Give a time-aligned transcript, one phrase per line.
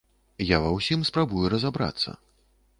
[0.51, 2.19] Я ва ўсім спрабую разабрацца.